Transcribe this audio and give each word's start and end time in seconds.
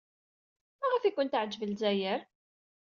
Maɣef 0.79 1.03
ay 1.03 1.13
kent-teɛjeb 1.15 1.61
Lezzayer? 1.65 2.21